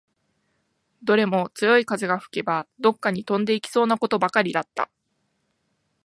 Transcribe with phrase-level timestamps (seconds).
[1.03, 4.89] どれも強い風が吹けば、どっかに飛んでいきそうなことばかりだった